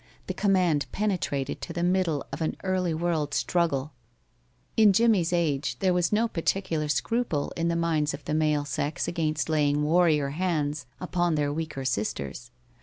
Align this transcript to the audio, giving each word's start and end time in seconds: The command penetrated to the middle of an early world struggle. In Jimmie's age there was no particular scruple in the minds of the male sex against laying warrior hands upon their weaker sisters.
The 0.25 0.33
command 0.33 0.87
penetrated 0.91 1.61
to 1.61 1.73
the 1.73 1.83
middle 1.83 2.25
of 2.33 2.41
an 2.41 2.57
early 2.63 2.91
world 2.91 3.35
struggle. 3.35 3.91
In 4.75 4.93
Jimmie's 4.93 5.31
age 5.31 5.77
there 5.77 5.93
was 5.93 6.11
no 6.11 6.27
particular 6.27 6.87
scruple 6.87 7.53
in 7.55 7.67
the 7.67 7.75
minds 7.75 8.15
of 8.15 8.25
the 8.25 8.33
male 8.33 8.65
sex 8.65 9.07
against 9.07 9.47
laying 9.47 9.83
warrior 9.83 10.29
hands 10.29 10.87
upon 10.99 11.35
their 11.35 11.53
weaker 11.53 11.85
sisters. 11.85 12.49